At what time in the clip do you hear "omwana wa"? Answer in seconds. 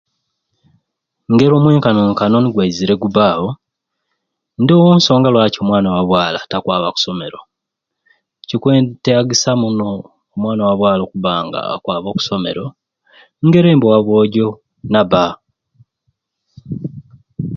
5.59-6.03, 10.35-10.75